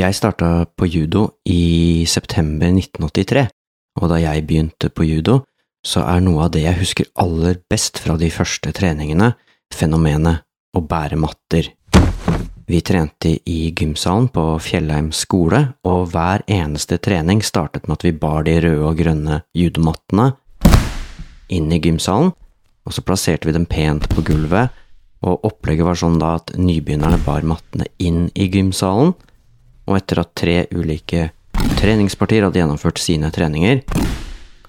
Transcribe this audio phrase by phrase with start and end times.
[0.00, 3.42] Jeg starta på judo i september 1983,
[4.00, 5.42] og da jeg begynte på judo,
[5.84, 9.34] så er noe av det jeg husker aller best fra de første treningene,
[9.76, 11.68] fenomenet å bære matter.
[12.70, 18.16] Vi trente i gymsalen på Fjellheim skole, og hver eneste trening startet med at vi
[18.16, 20.30] bar de røde og grønne judomattene
[21.52, 22.32] inn i gymsalen,
[22.86, 24.70] og så plasserte vi dem pent på gulvet,
[25.20, 29.12] og opplegget var sånn da at nybegynnerne bar mattene inn i gymsalen,
[29.88, 31.30] og etter at tre ulike
[31.80, 33.82] treningspartier hadde gjennomført sine treninger,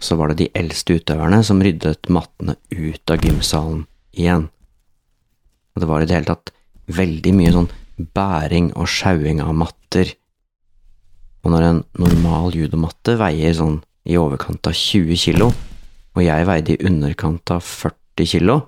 [0.02, 3.86] så var det de eldste utøverne som ryddet mattene ut av gymsalen
[4.18, 4.48] igjen.
[5.76, 6.54] Og det var i det hele tatt
[6.92, 7.70] veldig mye sånn
[8.16, 10.16] bæring og sjauing av matter.
[11.46, 15.52] Og når en normal judomatte veier sånn i overkant av 20 kilo,
[16.12, 18.62] og jeg veide i underkant av 40 kilo,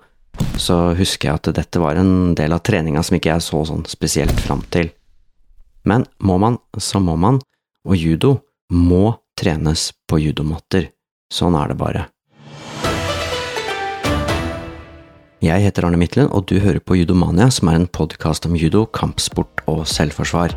[0.57, 3.83] så husker jeg at dette var en del av treninga som ikke jeg så sånn
[3.89, 4.93] spesielt fram til.
[5.83, 7.41] Men må man, så må man,
[7.83, 8.37] og judo
[8.71, 10.89] må trenes på judomatter.
[11.33, 12.05] Sånn er det bare.
[15.43, 18.85] Jeg heter Arne Midtlen, og du hører på Judomania, som er en podkast om judo,
[18.95, 20.55] kampsport og selvforsvar.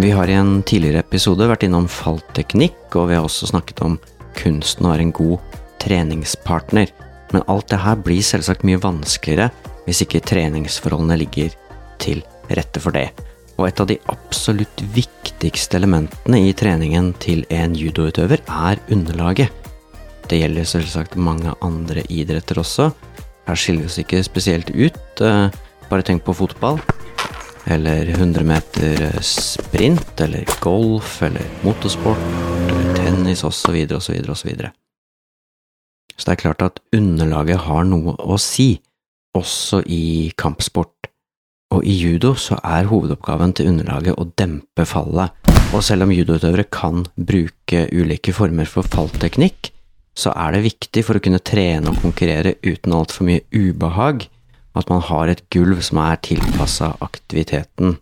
[0.00, 3.98] Vi har i en tidligere episode vært innom fallteknikk, og vi har også snakket om
[4.38, 6.88] kunsten å være en god treningspartner.
[7.34, 9.50] Men alt det her blir selvsagt mye vanskeligere
[9.84, 11.52] hvis ikke treningsforholdene ligger
[12.00, 13.10] til rette for det.
[13.58, 19.52] Og et av de absolutt viktigste elementene i treningen til en judoutøver er underlaget.
[20.32, 22.88] Det gjelder selvsagt mange andre idretter også.
[23.50, 25.20] Her skiller vi oss ikke spesielt ut.
[25.20, 25.52] eh,
[25.92, 26.80] Bare tenk på fotball
[27.70, 32.22] eller 100 meter sprint, eller golf, eller motorsport,
[32.68, 34.50] eller tennis, osv., osv., osv.
[36.16, 38.74] Så det er klart at underlaget har noe å si,
[39.36, 41.08] også i kampsport.
[41.70, 45.30] Og i judo så er hovedoppgaven til underlaget å dempe fallet,
[45.70, 49.70] og selv om judoutøvere kan bruke ulike former for fallteknikk,
[50.18, 54.26] så er det viktig for å kunne trene og konkurrere uten altfor mye ubehag,
[54.78, 57.96] at man har et gulv som er tilpassa aktiviteten.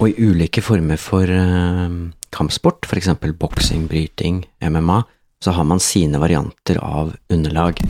[0.00, 1.92] Og i ulike former for uh,
[2.32, 3.10] kampsport, f.eks.
[3.38, 5.02] boksing, bryting, MMA,
[5.42, 7.82] så har man sine varianter av underlag.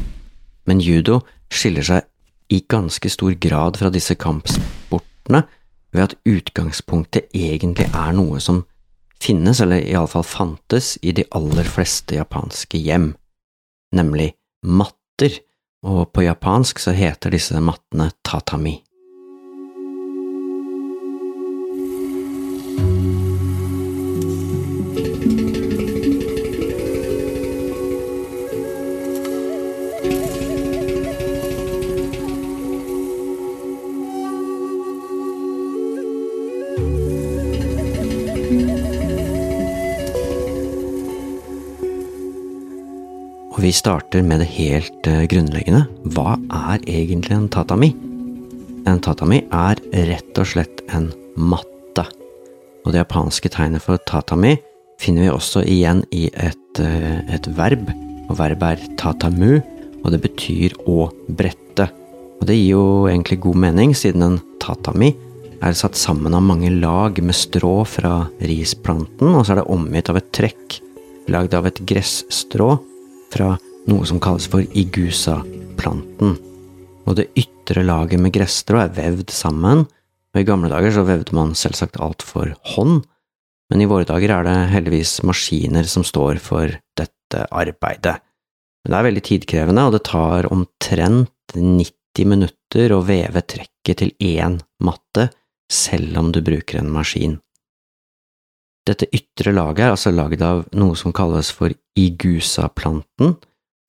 [0.67, 1.21] Men judo
[1.53, 2.09] skiller seg
[2.53, 5.45] i ganske stor grad fra disse kampsportene
[5.93, 8.63] ved at utgangspunktet egentlig er noe som
[9.23, 13.13] finnes, eller iallfall fantes, i de aller fleste japanske hjem,
[13.95, 14.33] nemlig
[14.67, 15.39] matter
[15.83, 18.77] og på japansk så heter disse mattene tatami.
[43.73, 45.87] Vi starter med det helt eh, grunnleggende.
[46.13, 46.35] Hva
[46.75, 47.89] er egentlig en tatami?
[48.85, 51.07] En tatami er rett og slett en
[51.41, 52.05] matte.
[52.85, 54.59] Og det japanske tegnet for tatami
[55.01, 57.89] finner vi også igjen i et, eh, et verb.
[58.27, 59.63] Og verbet er tatamu,
[60.03, 61.89] og det betyr å brette.
[62.43, 65.15] Og det gir jo egentlig god mening, siden en tatami
[65.65, 70.13] er satt sammen av mange lag med strå fra risplanten, og så er det omgitt
[70.13, 70.83] av et trekk
[71.33, 72.75] lagd av et gresstrå
[73.33, 73.55] fra
[73.91, 76.37] noe som kalles for igusa-planten.
[77.09, 79.87] Og det ytre laget med gresstrå er vevd sammen,
[80.33, 83.03] og i gamle dager så vevde man selvsagt alt for hånd,
[83.73, 88.19] men i våre dager er det heldigvis maskiner som står for dette arbeidet.
[88.83, 94.13] Men det er veldig tidkrevende, og det tar omtrent 90 minutter å veve trekket til
[94.21, 95.31] én matte,
[95.73, 97.39] selv om du bruker en maskin.
[98.89, 103.37] Dette ytre laget er altså lagd av noe som kalles for igusa-planten,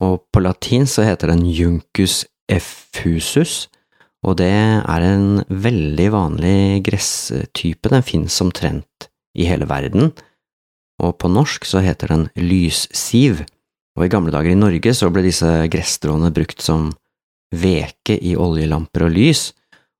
[0.03, 3.71] og på latin så heter den juncus effusus,
[4.23, 10.13] og det er en veldig vanlig gresstype, den finnes omtrent i hele verden,
[11.01, 13.41] og på norsk så heter den lyssiv,
[13.97, 16.91] og i gamle dager i Norge så ble disse gresstråene brukt som
[17.53, 19.49] veke i oljelamper og lys,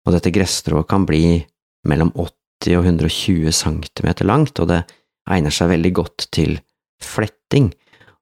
[0.05, 1.41] og dette gresstrået kan bli
[1.89, 4.83] mellom 80 og 120 cm langt, og det
[5.29, 6.57] egner seg veldig godt til
[7.03, 7.71] fletting,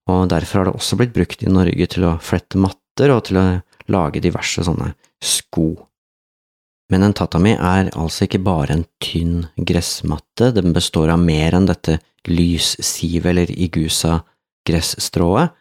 [0.09, 3.35] og derfor har det også blitt brukt i Norge til å flette matter og til
[3.41, 3.45] å
[3.91, 5.69] lage diverse sånne sko
[6.91, 11.69] Men en tatami er altså ikke bare en tynn gressmatte, den består av mer enn
[11.69, 15.55] dette lyssivet eller igusa-gresstrået.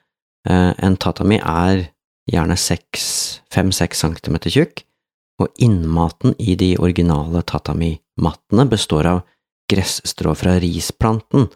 [0.50, 1.94] Eh, en tatami er
[2.26, 4.82] gjerne fem–seks centimeter tjukk,
[5.40, 9.22] og innmaten i de originale tatami-mattene består av
[9.70, 11.48] gresstrå fra risplanten,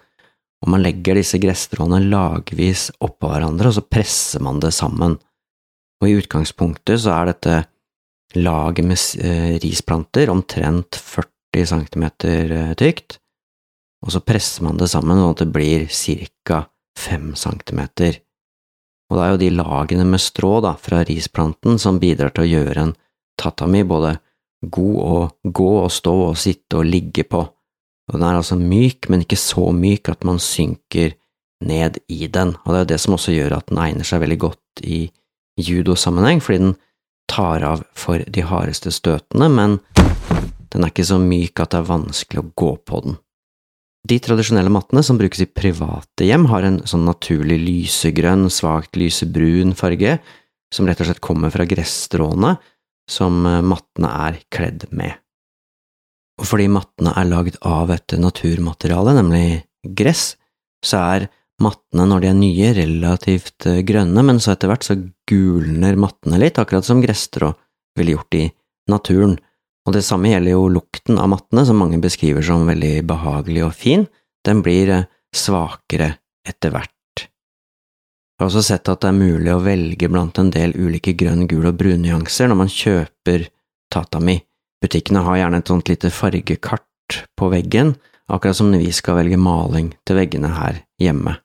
[0.65, 5.19] og man legger disse gresstråene lagvis oppå hverandre, og så presser man det sammen.
[6.01, 7.59] Og i utgangspunktet så er dette
[8.41, 13.19] laget med eh, risplanter omtrent 40 cm eh, tykt,
[14.05, 15.87] og så presser man det sammen sånn at det blir
[16.45, 16.65] ca.
[16.95, 17.81] 5 cm.
[19.11, 22.53] Og det er jo de lagene med strå da, fra risplanten som bidrar til å
[22.53, 22.95] gjøre en
[23.41, 24.17] tatami både
[24.65, 29.09] god å gå og stå og sitte og ligge på, og den er altså myk,
[29.13, 31.15] men ikke så myk at man synker
[31.65, 34.41] ned i den, og det er det som også gjør at den egner seg veldig
[34.43, 35.07] godt i
[35.61, 36.75] judosammenheng, fordi den
[37.31, 39.79] tar av for de hardeste støtene, men
[40.75, 43.19] den er ikke så myk at det er vanskelig å gå på den.
[44.05, 49.73] De tradisjonelle mattene som brukes i private hjem, har en sånn naturlig lysegrønn, svakt lysebrun
[49.79, 50.19] farge,
[50.75, 52.57] som rett og slett kommer fra gresstråene
[53.11, 55.21] som eh, mattene er kledd med.
[56.41, 59.63] Og fordi mattene er lagd av et naturmateriale, nemlig
[59.97, 60.35] gress,
[60.85, 61.29] så er
[61.63, 64.99] mattene når de er nye, relativt eh, grønne, men så etter hvert så
[65.31, 67.53] gulner mattene litt, akkurat som gresstrå
[67.99, 68.45] ville gjort i
[68.91, 69.37] naturen.
[69.85, 73.77] Og det samme gjelder jo lukten av mattene, som mange beskriver som veldig behagelig og
[73.79, 74.09] fin,
[74.45, 76.15] den blir eh, svakere
[76.45, 76.94] etter hvert.
[78.35, 81.47] Jeg har også sett at det er mulig å velge blant en del ulike grønn,
[81.47, 83.47] gul og brun nyanser når man kjøper
[83.95, 84.41] tatami.
[84.83, 87.95] Butikkene har gjerne et sånt lite fargekart på veggen,
[88.27, 91.37] akkurat som når vi skal velge maling til veggene her hjemme.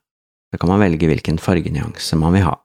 [0.50, 2.56] Da kan man velge hvilken fargenyanse man vil ha.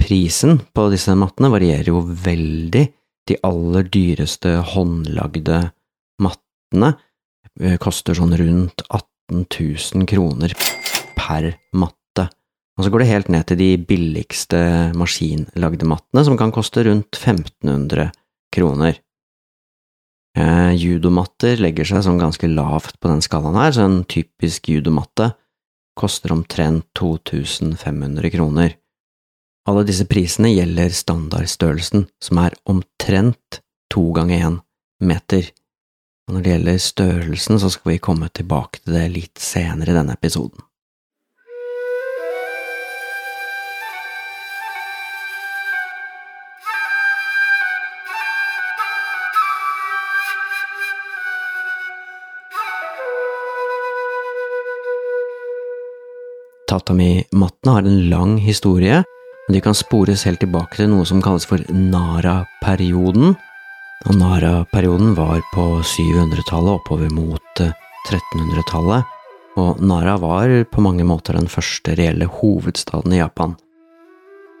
[0.00, 2.84] Prisen på disse mattene varierer jo veldig
[3.28, 5.60] de aller dyreste håndlagde
[6.24, 6.90] mattene
[7.60, 10.56] eh, koster sånn rundt 18 000 kroner
[11.16, 12.03] per matte,
[12.74, 14.60] og så går det helt ned til de billigste
[14.98, 18.10] maskinlagde mattene, som kan koste rundt 1500
[18.54, 18.98] kroner.
[20.34, 25.30] Eh, judomatter legger seg sånn ganske lavt på den skalaen her, så en typisk judomatte
[25.94, 28.74] koster omtrent 2500 kroner.
[29.70, 33.62] Alle disse prisene gjelder standardstørrelsen, som er omtrent
[33.94, 34.58] to ganger én
[35.06, 35.46] meter.
[36.26, 39.96] Og når det gjelder størrelsen, så skal vi komme tilbake til det litt senere i
[39.96, 40.66] denne episoden.
[56.74, 59.04] Tatami-mattene har en lang historie
[59.44, 63.34] og de kan spores helt tilbake til noe som kalles for Nara-perioden.
[64.08, 69.10] Og Nara-perioden var på 700-tallet oppover mot 1300-tallet, eh,
[69.60, 73.54] og Nara var på mange måter den første reelle hovedstaden i Japan.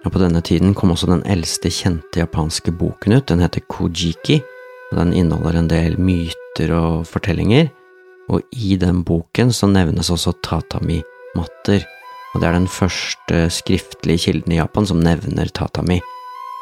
[0.04, 4.42] Og På denne tiden kom også den eldste kjente japanske boken ut, den heter Kojiki,
[4.92, 7.72] og den inneholder en del myter og fortellinger,
[8.28, 11.88] og i den boken så nevnes også tatami-matter
[12.34, 16.00] og det er den første skriftlige kilden i Japan som nevner tatami.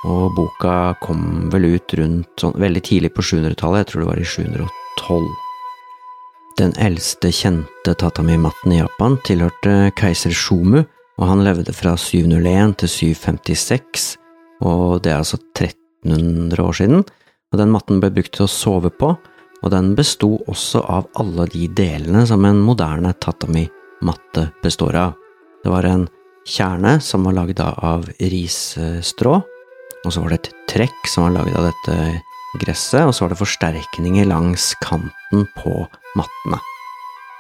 [0.05, 4.21] Og boka kom vel ut rundt sånn veldig tidlig på 700-tallet, jeg tror det var
[4.21, 5.29] i 712.
[6.59, 10.83] Den eldste kjente tatami-matten i Japan tilhørte keiser Shomu,
[11.21, 14.11] og han levde fra 701 til 756,
[14.67, 17.07] og det er altså 1300 år siden.
[17.53, 19.15] Og den matten ble brukt til å sove på,
[19.63, 25.22] og den besto også av alle de delene som en moderne tatami-matte består av.
[25.63, 26.09] Det var en
[26.49, 29.39] kjerne som var lagd av risstrå,
[30.03, 31.97] og så var det et trekk som var lagd av dette
[32.59, 35.75] gresset, og så var det forsterkninger langs kanten på
[36.19, 36.59] mattene.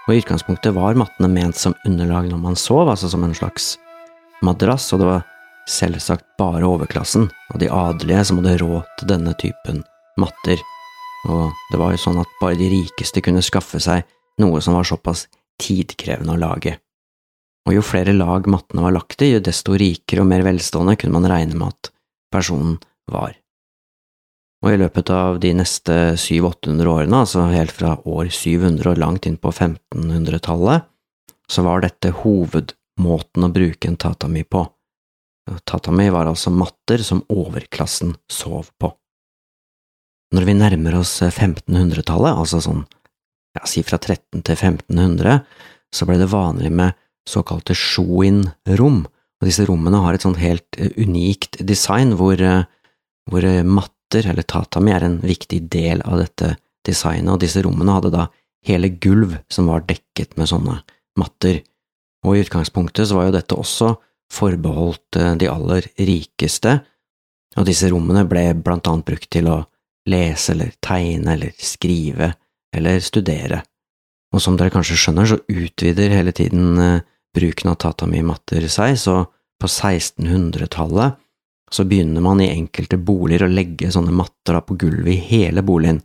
[0.07, 3.76] Og I utgangspunktet var mattene ment som underlag når man sov, altså som en slags
[4.43, 5.26] madrass, og det var
[5.71, 9.83] selvsagt bare overklassen og de adelige som hadde råd til denne typen
[10.19, 10.62] matter,
[11.31, 14.02] og det var jo sånn at bare de rikeste kunne skaffe seg
[14.43, 15.29] noe som var såpass
[15.62, 16.79] tidkrevende å lage
[17.69, 21.21] og jo flere lag mattene var lagt i, jo desto rikere og mer velstående kunne
[21.21, 21.92] man regne med at
[22.33, 22.78] personen
[23.11, 23.37] var.
[24.62, 29.26] Og i løpet av de neste 700–800 årene, altså helt fra år 700 og langt
[29.26, 30.87] inn på 1500-tallet,
[31.50, 34.62] så var dette hovedmåten å bruke en tatami på.
[35.66, 38.92] Tatami var altså matter som overklassen sov på.
[40.33, 42.87] Når vi nærmer oss 1500-tallet, altså sånn,
[43.59, 45.42] ja, si fra 13 til 1500,
[45.92, 46.97] så ble det vanlig med
[47.29, 49.02] såkalte Shoin-rom,
[49.43, 52.64] og disse rommene har et sånt helt eh, unikt design hvor, eh,
[53.31, 56.55] hvor eh, matter, eller tatami, er en viktig del av dette
[56.87, 58.29] designet, og disse rommene hadde da
[58.67, 60.79] hele gulv som var dekket med sånne
[61.19, 61.62] matter.
[62.23, 63.95] Og i utgangspunktet så var jo dette også
[64.33, 66.79] forbeholdt eh, de aller rikeste,
[67.59, 69.59] og disse rommene ble blant annet brukt til å
[70.09, 72.33] lese eller tegne eller skrive
[72.73, 73.61] eller studere.
[74.33, 77.02] Og som dere kanskje skjønner, så utvider hele tiden
[77.37, 79.23] bruken av tatami-matter seg, så
[79.61, 81.19] på 1600-tallet
[81.73, 86.03] så begynner man i enkelte boliger å legge sånne matter på gulvet i hele boligen,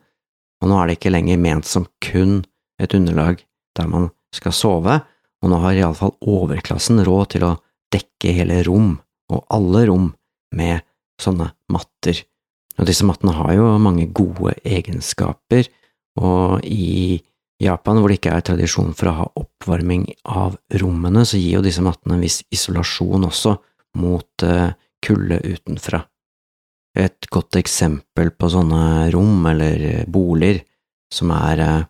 [0.61, 2.39] og nå er det ikke lenger ment som kun
[2.81, 3.41] et underlag
[3.77, 4.99] der man skal sove,
[5.43, 7.57] og nå har iallfall overklassen råd til å
[7.93, 8.95] dekke hele rom,
[9.31, 10.07] og alle rom,
[10.55, 10.79] med
[11.19, 12.21] sånne matter.
[12.79, 15.67] Og disse mattene har jo mange gode egenskaper,
[16.17, 17.19] og i
[17.61, 21.65] Japan, hvor det ikke er tradisjon for å ha oppvarming av rommene, så gir jo
[21.65, 23.55] disse mattene en viss isolasjon også
[23.97, 26.03] mot uh, kulde utenfra.
[26.97, 30.61] Et godt eksempel på sånne rom eller boliger
[31.13, 31.87] som er uh,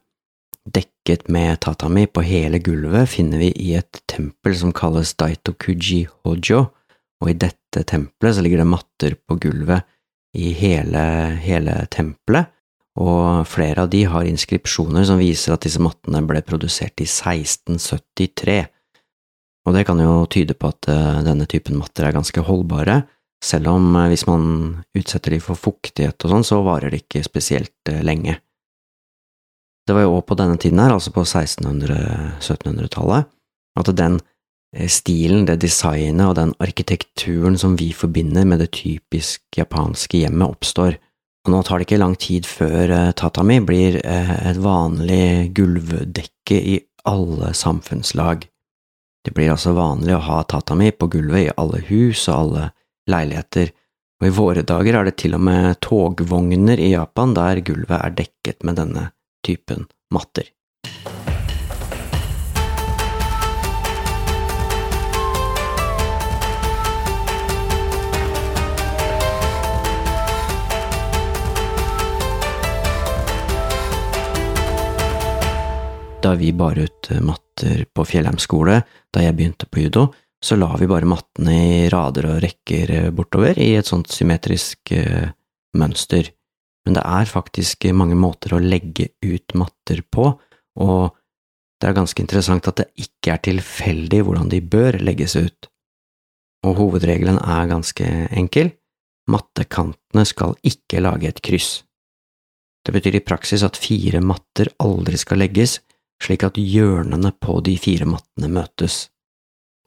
[0.67, 6.67] dekket med tatami på hele gulvet, finner vi i et tempel som kalles Daitokuji Hojo,
[7.23, 9.87] og i dette tempelet så ligger det matter på gulvet
[10.37, 11.03] i hele,
[11.41, 12.51] hele tempelet,
[12.97, 18.63] og flere av de har inskripsjoner som viser at disse mattene ble produsert i 1673,
[19.67, 23.01] og det kan jo tyde på at uh, denne typen matter er ganske holdbare,
[23.43, 24.43] selv om uh, hvis man
[24.97, 28.39] utsetter de for fuktighet og sånn, så varer de ikke spesielt uh, lenge.
[29.87, 33.29] Det var jo òg på denne tiden her, altså på 1600–1700-tallet,
[33.79, 34.17] at den
[34.75, 40.57] eh, stilen, det designet og den arkitekturen som vi forbinder med det typisk japanske hjemmet,
[40.57, 40.99] oppstår.
[41.47, 46.57] Og nå tar det ikke lang tid før eh, tatami blir eh, et vanlig gulvdekke
[46.59, 46.73] i
[47.07, 48.43] alle samfunnslag.
[49.23, 52.65] Det blir altså vanlig å ha tatami på gulvet i alle hus og alle
[53.07, 53.71] leiligheter,
[54.19, 58.19] og i våre dager er det til og med togvogner i Japan der gulvet er
[58.19, 59.07] dekket med denne
[59.47, 60.51] typen matter.
[76.27, 78.81] Da vi bar ut matter på Fjellheim skole
[79.15, 80.09] da jeg begynte på judo,
[80.43, 85.31] så la vi bare mattene i rader og rekker bortover i et sånt symmetrisk uh,
[85.79, 86.27] mønster
[86.87, 90.29] men det er faktisk mange måter å legge ut matter på,
[90.79, 91.01] og
[91.81, 95.67] det er ganske interessant at det ikke er tilfeldig hvordan de bør legges ut.
[96.63, 98.71] Og hovedregelen er ganske enkel,
[99.27, 101.81] mattekantene skal ikke lage et kryss.
[102.87, 105.81] Det betyr i praksis at fire matter aldri skal legges,
[106.23, 109.07] slik at hjørnene på de fire mattene møtes.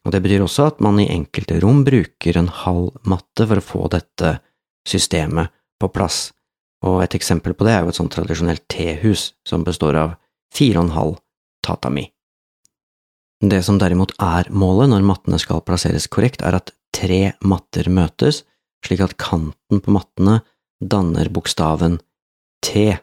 [0.05, 3.65] Og det betyr også at man i enkelte rom bruker en halv matte for å
[3.65, 4.39] få dette
[4.89, 6.31] systemet på plass,
[6.87, 10.17] og et eksempel på det er jo et sånt tradisjonelt tehus som består av
[10.55, 11.19] fire og en halv
[11.67, 12.07] tatami.
[13.41, 18.43] Det som derimot er målet når mattene skal plasseres korrekt, er at tre matter møtes,
[18.85, 20.41] slik at kanten på mattene
[20.81, 21.99] danner bokstaven
[22.65, 22.97] T.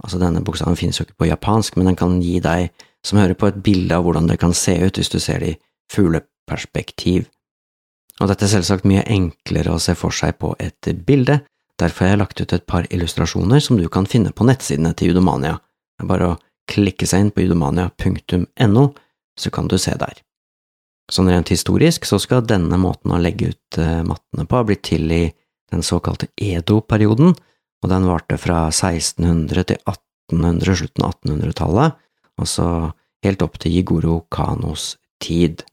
[0.00, 2.70] Altså, denne bokstaven finnes jo ikke på japansk, men den kan gi deg
[3.06, 5.54] som hører på et bilde av hvordan det kan se ut hvis du ser det
[5.54, 5.58] i
[5.92, 7.28] fugleperspektiv.
[8.20, 11.40] Og dette er selvsagt mye enklere å se for seg på et bilde,
[11.80, 15.12] Derfor har jeg lagt ut et par illustrasjoner som du kan finne på nettsidene til
[15.12, 15.56] Judomania.
[15.96, 16.38] Det er bare å
[16.70, 18.82] klikke seg inn på judomania.no,
[19.40, 20.20] så kan du se der.
[21.10, 24.84] Sånn rent historisk så skal denne måten å legge ut eh, mattene på ha blitt
[24.86, 25.24] til i
[25.72, 27.32] den såkalte Edo-perioden,
[27.80, 32.00] og den varte fra 1600 til 1800, slutten av 1800-tallet,
[32.40, 32.66] altså
[33.24, 35.64] helt opp til Jigoro Kanos tid,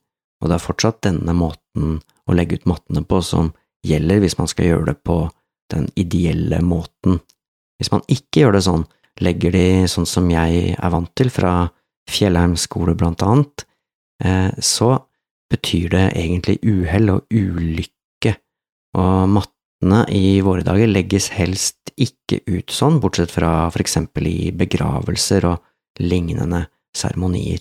[0.41, 1.97] og det er fortsatt denne måten
[2.27, 3.51] å legge ut mattene på som
[3.87, 5.21] gjelder hvis man skal gjøre det på
[5.71, 7.19] den ideelle måten.
[7.79, 8.85] Hvis man ikke gjør det sånn,
[9.23, 11.69] legger de sånn som jeg er vant til fra
[12.07, 13.65] Fjellheim skole blant annet,
[14.23, 14.95] eh, så
[15.51, 18.33] betyr det egentlig uhell og ulykke,
[18.97, 19.29] og
[19.81, 25.45] mattene i våre dager legges helst ikke ut sånn, bortsett fra for eksempel i begravelser
[25.45, 25.63] og
[25.99, 27.59] lignende seremonier.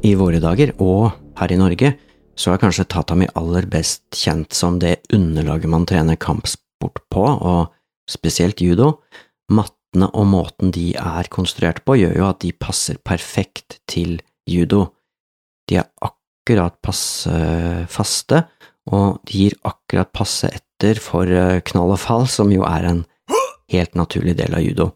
[0.00, 1.90] I våre dager, og her i Norge,
[2.32, 7.68] så er kanskje tatami aller best kjent som det underlaget man trener kampsport på, og
[8.08, 8.94] spesielt judo.
[9.52, 14.16] Mattene og måten de er konstruert på, gjør jo at de passer perfekt til
[14.48, 14.86] judo.
[15.68, 17.36] De er akkurat passe
[17.92, 18.46] faste,
[18.88, 23.04] og de gir akkurat passe etter for eh, knall og fall, som jo er en
[23.70, 24.94] helt naturlig del av judo.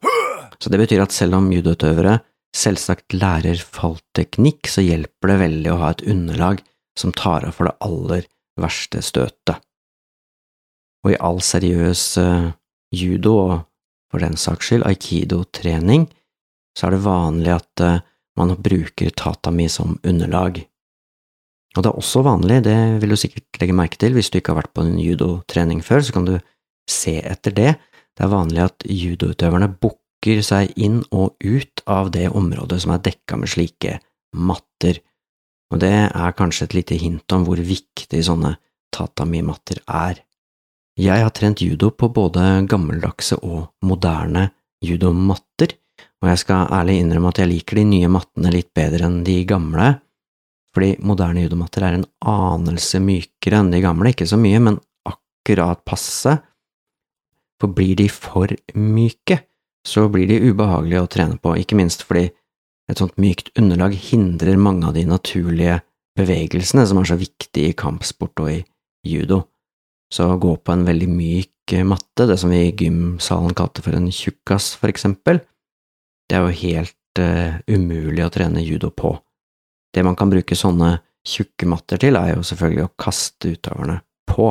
[0.57, 2.23] Så det betyr at selv om judoutøvere
[2.55, 6.63] selvsagt lærer fallteknikk, så hjelper det veldig å ha et underlag
[6.99, 8.27] som tar av for det aller
[8.61, 9.59] verste støtet.
[11.05, 12.53] Og i all seriøs uh,
[12.95, 13.57] judo, og
[14.13, 16.07] for den saks skyld aikido-trening,
[16.79, 17.99] så er det vanlig at uh,
[18.39, 20.63] man bruker tatami som underlag.
[21.75, 24.55] Og det er også vanlig, det vil du sikkert legge merke til hvis du ikke
[24.55, 26.37] har vært på en judotrening før, så kan du
[26.91, 27.75] se etter det.
[28.15, 30.04] Det er vanlig at judoutøverne bukker
[30.45, 33.99] seg inn og ut av det området som er dekka med slike
[34.35, 35.01] matter,
[35.73, 38.55] og det er kanskje et lite hint om hvor viktig sånne
[38.95, 40.21] tatami-matter er.
[40.95, 44.49] Jeg har trent judo på både gammeldagse og moderne
[44.85, 45.75] judomatter,
[46.23, 49.41] og jeg skal ærlig innrømme at jeg liker de nye mattene litt bedre enn de
[49.49, 49.91] gamle,
[50.75, 55.83] fordi moderne judomatter er en anelse mykere enn de gamle, ikke så mye, men akkurat
[55.87, 56.39] passe,
[57.61, 59.43] for blir de for myke,
[59.85, 62.31] så blir de ubehagelige å trene på, ikke minst fordi
[62.91, 65.81] et sånt mykt underlag hindrer mange av de naturlige
[66.19, 68.61] bevegelsene som er så viktige i kampsport og i
[69.09, 69.43] judo.
[70.13, 71.51] Så å gå på en veldig myk
[71.89, 75.41] matte, det som vi i gymsalen kalte for en tjukkas, for eksempel,
[76.29, 79.15] det er jo helt uh, umulig å trene judo på.
[79.95, 84.51] Det man kan bruke sånne tjukke matter til, er jo selvfølgelig å kaste utøverne på,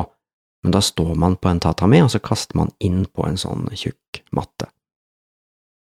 [0.64, 3.68] men da står man på en tatami, og så kaster man inn på en sånn
[3.76, 4.70] tjukk matte.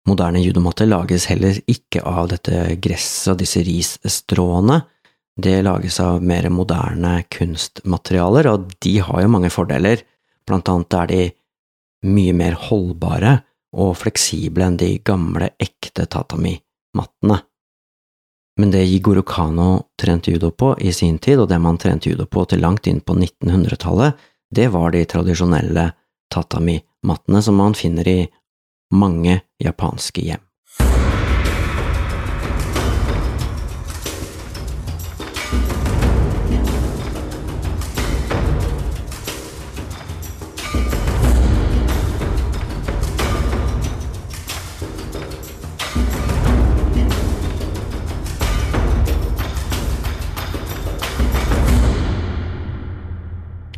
[0.09, 4.81] Moderne judomatter lages heller ikke av dette gresset og disse risstråene,
[5.41, 10.03] det lages av mer moderne kunstmaterialer, og de har jo mange fordeler,
[10.49, 11.21] blant annet er de
[12.11, 13.37] mye mer holdbare
[13.77, 17.39] og fleksible enn de gamle, ekte tatami-mattene.
[18.61, 19.69] Men det Jigoro Kano
[20.01, 23.01] trente judo på i sin tid, og det man trente judo på til langt inn
[23.01, 24.19] på 1900-tallet,
[24.51, 25.87] det var de tradisjonelle
[26.35, 28.19] tatami-mattene som man finner i
[28.91, 30.50] mange japanske hjem.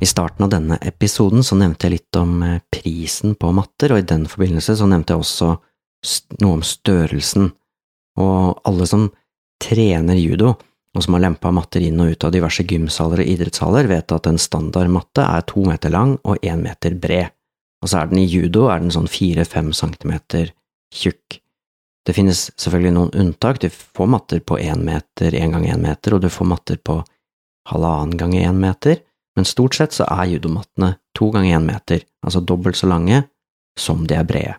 [0.02, 4.02] I starten av denne episoden så nevnte jeg litt om eh, prisen på matter, og
[4.02, 5.50] i den forbindelse så nevnte jeg også
[6.42, 7.52] noe om størrelsen,
[8.18, 9.04] og alle som
[9.62, 10.56] trener judo,
[10.92, 14.26] og som har lempa matter inn og ut av diverse gymsaler og idrettshaller, vet at
[14.26, 17.30] en standard matte er to meter lang og én meter bred,
[17.82, 20.50] og så er den i judo er den sånn fire–fem centimeter
[20.92, 21.38] tjukk.
[22.02, 26.18] Det finnes selvfølgelig noen unntak, du får matter på én meter, én gang én meter,
[26.18, 26.98] og du får matter på
[27.70, 28.98] halvannen gang én meter,
[29.36, 33.22] men stort sett så er judomattene to ganger én meter, altså dobbelt så lange
[33.78, 34.58] som de er brede.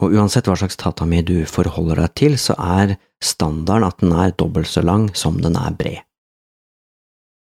[0.00, 4.32] Og uansett hva slags tatami du forholder deg til, så er standarden at den er
[4.32, 6.00] dobbelt så lang som den er bred.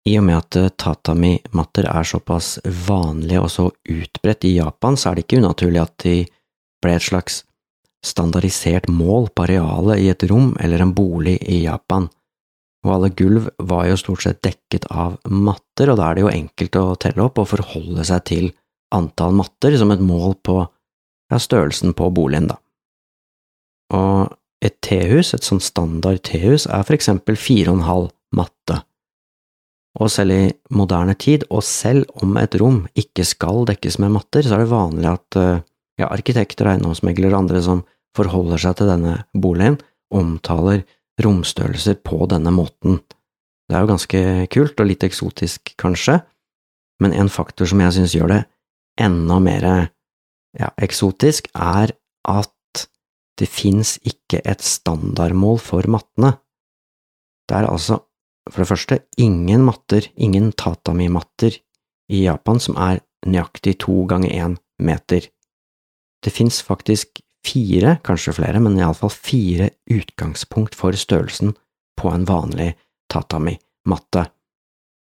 [0.08, 5.18] I og med at tatami-matter er såpass vanlige og så utbredt i Japan, så er
[5.18, 6.14] det ikke unaturlig at de
[6.80, 7.42] ble et slags
[8.06, 12.06] standardisert mål på arealet i et rom eller en bolig i Japan
[12.86, 16.32] og alle gulv var jo stort sett dekket av matter, og da er det jo
[16.32, 18.50] enkelt å telle opp og forholde seg til
[18.94, 22.58] antall matter som et mål på ja, størrelsen på boligen, da.
[23.98, 28.80] Og et tehus, et sånn standard tehus, er for eksempel fire og en halv matte.
[29.98, 30.42] Og selv i
[30.74, 34.72] moderne tid, og selv om et rom ikke skal dekkes med matter, så er det
[34.72, 35.38] vanlig at
[35.98, 37.82] ja, arkitekter, eiendomsmeglere og andre som
[38.16, 39.78] forholder seg til denne boligen,
[40.14, 40.84] omtaler
[41.22, 43.00] romstørrelser på denne måten.
[43.68, 44.20] Det er jo ganske
[44.52, 46.20] kult og litt eksotisk, kanskje,
[47.02, 48.42] men en faktor som jeg synes gjør det
[48.98, 49.66] enda mer
[50.58, 51.92] ja, eksotisk, er
[52.28, 52.86] at
[53.38, 56.34] det fins ikke et standardmål for mattene.
[57.48, 58.00] Det er altså,
[58.50, 61.60] for det første, ingen matter, ingen tatami-matter
[62.10, 65.28] i Japan som er nøyaktig to ganger én meter.
[66.24, 71.54] Det fins faktisk fire, kanskje flere, men iallfall fire utgangspunkt for størrelsen
[71.98, 72.74] på en vanlig
[73.12, 74.24] tatami-matte,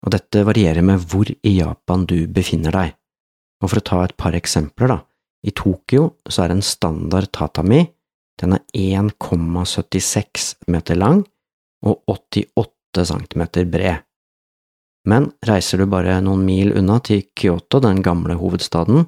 [0.04, 2.96] og dette varierer med hvor i Japan du befinner deg.
[3.58, 4.98] Og for å ta et par eksempler, da,
[5.42, 7.86] i Tokyo så er en standard tatami
[8.38, 8.62] den er
[9.02, 11.24] 1,76 meter lang
[11.86, 14.04] og 88 centimeter bred.
[15.08, 19.06] Men reiser du bare noen mil unna til Kyoto, den gamle hovedstaden,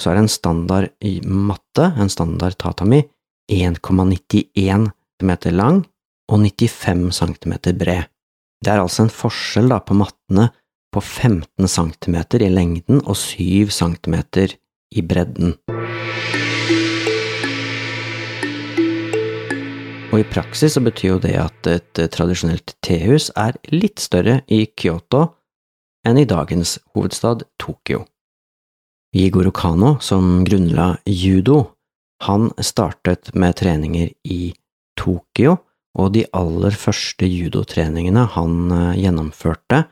[0.00, 0.90] så er en standard
[1.24, 3.04] matte, en standard tatami,
[3.52, 4.90] 1,91
[5.22, 5.84] meter lang
[6.32, 8.08] og 95 cm bred.
[8.64, 10.48] Det er altså en forskjell da på mattene
[10.94, 14.16] på 15 cm i lengden og 7 cm
[14.94, 15.56] i bredden.
[20.14, 24.62] Og i praksis så betyr jo det at et tradisjonelt tehus er litt større i
[24.70, 25.24] Kyoto
[26.06, 28.04] enn i dagens hovedstad Tokyo.
[29.14, 31.66] Jigoro Kano, som grunnla judo,
[32.22, 34.54] han startet med treninger i
[34.98, 35.56] Tokyo,
[35.94, 39.84] og de aller første judotreningene han eh, gjennomførte,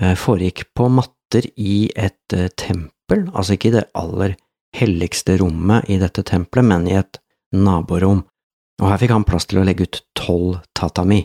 [0.00, 4.34] eh, foregikk på matter i et eh, tempel, altså ikke i det aller
[4.74, 7.20] helligste rommet i dette tempelet, men i et
[7.54, 8.24] naborom,
[8.82, 11.22] og her fikk han plass til å legge ut tolv tatami.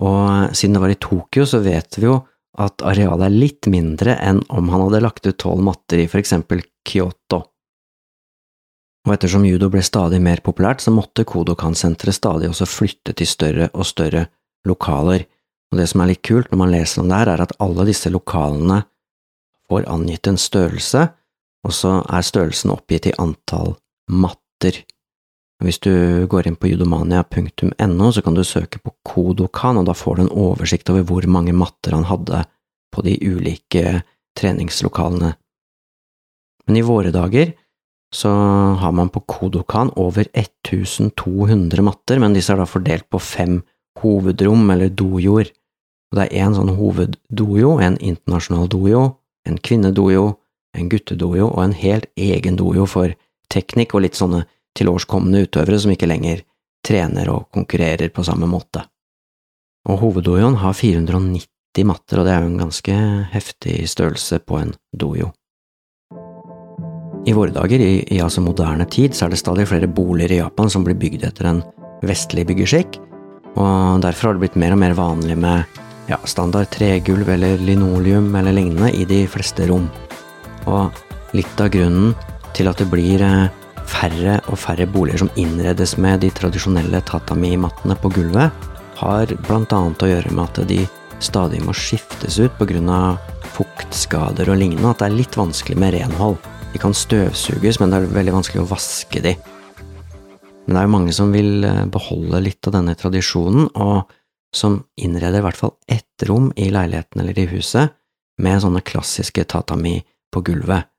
[0.00, 2.22] Og siden det var i Tokyo, så vet vi jo
[2.60, 6.22] at arealet er litt mindre enn om han hadde lagt ut tolv matter i for
[6.22, 7.42] eksempel Kyoto
[9.04, 13.68] og ettersom judo ble stadig mer populært, så måtte Kodokan-senteret stadig også flytte til større
[13.76, 14.26] og større
[14.64, 15.26] lokaler,
[15.72, 17.84] og det som er litt kult når man leser om det her, er at alle
[17.88, 18.80] disse lokalene
[19.68, 21.04] får angitt en størrelse,
[21.64, 23.74] og så er størrelsen oppgitt i antall
[24.08, 24.80] matter.
[25.64, 30.16] Hvis du går inn på judomania.no, så kan du søke på Kodokan, og da får
[30.16, 32.44] du en oversikt over hvor mange matter han hadde
[32.92, 34.02] på de ulike
[34.36, 35.32] treningslokalene.
[36.68, 37.54] Men i våre dager
[38.14, 38.30] så
[38.78, 43.62] har man på Kodokan over 1200 matter, men disse er da fordelt på fem
[44.00, 45.50] hovedrom, eller dojoer.
[46.12, 49.04] Og det er én sånn hoveddojo, en internasjonal dojo,
[49.48, 50.34] en kvinnedojo,
[50.74, 53.14] en guttedojo og en helt egen dojo for
[53.52, 54.44] teknikk og litt sånne
[54.76, 56.42] tilårskomne utøvere som ikke lenger
[56.84, 58.84] trener og konkurrerer på samme måte.
[59.88, 62.98] Og hoveddojoen har 490 matter, og det er jo en ganske
[63.34, 65.32] heftig størrelse på en dojo.
[67.24, 70.40] I våre dager, i, i, altså moderne tid, så er det stadig flere boliger i
[70.42, 71.62] Japan som blir bygd etter en
[72.04, 72.98] vestlig byggeskikk,
[73.56, 78.34] og derfor har det blitt mer og mer vanlig med ja, standard tregulv eller linoleum
[78.36, 79.86] eller lignende i de fleste rom.
[80.68, 80.92] Og
[81.36, 82.12] litt av grunnen
[82.54, 83.46] til at det blir eh,
[83.90, 88.52] færre og færre boliger som innredes med de tradisjonelle tatami-mattene på gulvet,
[88.98, 90.84] har annet å gjøre med at de
[91.24, 93.18] stadig må skiftes ut pga.
[93.54, 96.36] fuktskader og lignende, at det er litt vanskelig med renhold.
[96.72, 99.36] De kan støvsuges, men det er veldig vanskelig å vaske de.
[100.66, 104.10] Men det er jo mange som vil eh, beholde litt av denne tradisjonen, og
[104.54, 107.94] som innreder i hvert fall ett rom i leiligheten eller i huset
[108.42, 110.00] med sånne klassiske tatami
[110.34, 110.90] på gulvet.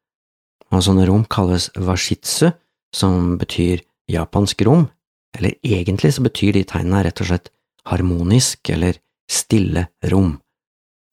[0.71, 2.51] Og sånne rom kalles washitsu,
[2.95, 4.87] som betyr japansk rom,
[5.35, 7.51] eller egentlig så betyr de tegnene rett og slett
[7.89, 8.97] harmonisk eller
[9.29, 10.35] stille rom.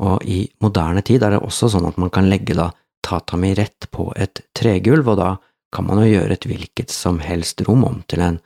[0.03, 2.71] Og i moderne tid er det også sånn at man kan legge da
[3.03, 5.31] tatami rett på et tregulv, og da
[5.73, 8.38] kan man jo gjøre et hvilket som helst rom om til en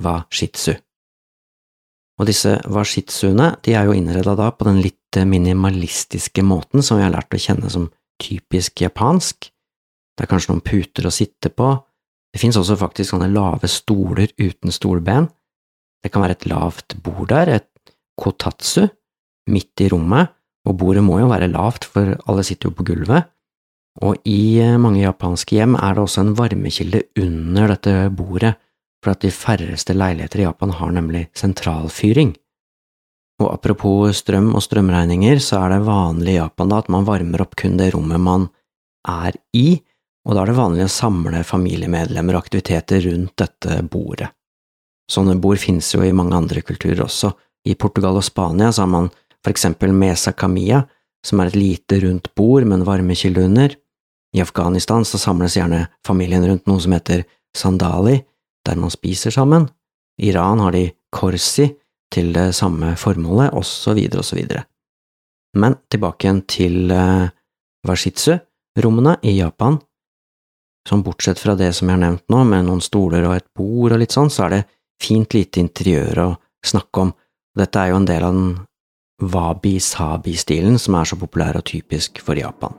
[0.00, 0.74] washitsu.
[2.20, 7.06] Og disse washitsuene de er jo innreda da på den litt minimalistiske måten som vi
[7.06, 7.88] har lært å kjenne som
[8.22, 9.48] typisk japansk.
[10.14, 11.72] Det er kanskje noen puter å sitte på,
[12.34, 15.28] det finnes også faktisk sånne lave stoler uten stolben,
[16.02, 18.88] det kan være et lavt bord der, et kotatsu,
[19.54, 20.32] midt i rommet,
[20.66, 23.30] og bordet må jo være lavt, for alle sitter jo på gulvet,
[24.02, 28.56] og i eh, mange japanske hjem er det også en varmekilde under dette bordet,
[29.04, 32.32] for at de færreste leiligheter i Japan har nemlig sentralfyring.
[33.42, 37.44] Og apropos strøm og strømregninger, så er det vanlig i Japan da at man varmer
[37.44, 38.48] opp kun det rommet man
[39.06, 39.78] er i,
[40.24, 44.30] og da er det vanlig å samle familiemedlemmer og aktiviteter rundt dette bordet.
[45.10, 47.34] Sånne bord finnes jo i mange andre kulturer også.
[47.68, 49.10] I Portugal og Spania så har man
[49.44, 50.86] for eksempel mesa camilla,
[51.24, 53.76] som er et lite, rundt bord med en varmekilde under.
[54.36, 57.24] I Afghanistan så samles gjerne familien rundt noe som heter
[57.56, 58.18] sandali,
[58.64, 59.68] der man spiser sammen.
[60.20, 61.68] I Iran har de korsi
[62.14, 64.40] til det samme formålet, osv., osv.
[65.58, 67.28] Men tilbake igjen til uh,
[67.86, 69.78] washitsu-rommene i Japan.
[70.88, 73.94] Som bortsett fra det som jeg har nevnt nå, med noen stoler og et bord
[73.94, 74.62] og litt sånn, så er det
[75.00, 76.30] fint lite interiør å
[76.64, 77.12] snakke om.
[77.56, 78.54] Dette er jo en del av den
[79.24, 82.76] wabi-sabi-stilen som er så populær og typisk for Japan.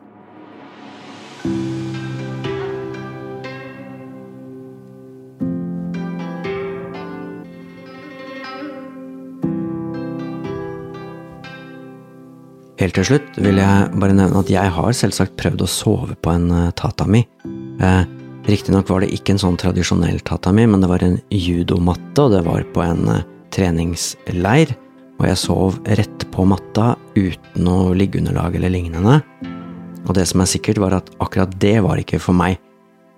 [12.75, 16.35] Helt til slutt vil jeg bare nevne at jeg har selvsagt prøvd å sove på
[16.35, 17.23] en eh, tatami.
[17.81, 18.03] Eh,
[18.45, 22.43] Riktignok var det ikke en sånn tradisjonell tatami, men det var en judomatte, og det
[22.45, 23.23] var på en eh,
[23.55, 24.75] treningsleir.
[25.17, 29.15] Og jeg sov rett på matta uten noe liggeunderlag eller lignende.
[30.05, 32.59] Og det som er sikkert, var at akkurat det var ikke for meg.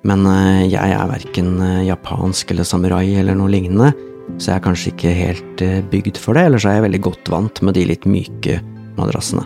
[0.07, 3.91] Men eh, jeg er verken eh, japansk eller samurai eller noe lignende,
[4.37, 7.29] så jeg er kanskje ikke helt bygd for det, eller så er jeg veldig godt
[7.31, 8.61] vant med de litt myke
[8.95, 9.43] madrassene.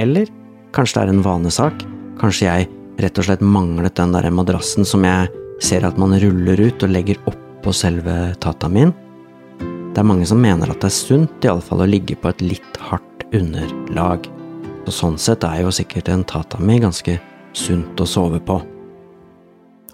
[0.00, 0.32] Eller
[0.76, 1.84] kanskje det er en vanesak,
[2.20, 5.30] kanskje jeg rett og slett manglet den der madrassen som jeg
[5.62, 8.92] ser at man ruller ut og legger oppå selve tatamien.
[9.94, 12.80] Det er mange som mener at det er sunt, iallfall å ligge på et litt
[12.88, 14.26] hardt underlag.
[14.84, 17.16] Så sånn sett er jo sikkert en tatami ganske
[17.54, 18.58] sunt å sove på.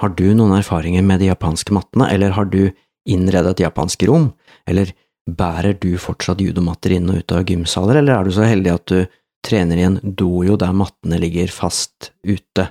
[0.00, 2.70] Har du noen erfaringer med de japanske mattene, eller har du
[3.04, 4.30] innredet japansk rom,
[4.68, 4.94] eller
[5.28, 8.86] bærer du fortsatt judomatter inn og ut av gymsaler, eller er du så heldig at
[8.88, 8.98] du
[9.44, 12.70] trener i en dojo der mattene ligger fast ute?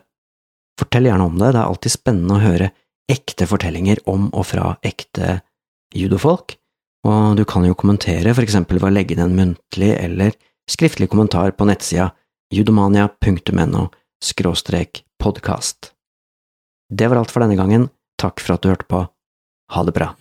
[0.80, 2.72] Fortell gjerne om det, det er alltid spennende å høre
[3.10, 5.40] ekte fortellinger om og fra ekte
[5.96, 6.56] judofolk,
[7.10, 10.36] og du kan jo kommentere for eksempel ved å legge inn en muntlig eller
[10.70, 12.12] skriftlig kommentar på nettsida
[12.54, 13.88] judomania.no
[14.24, 15.92] skråstrek podkast.
[16.90, 17.90] Det var alt for denne gangen,
[18.20, 19.04] takk for at du hørte på,
[19.74, 20.14] ha det bra.